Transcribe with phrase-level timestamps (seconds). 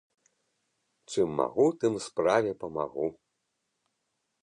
[1.11, 3.07] Чым магу, тым справе памагу.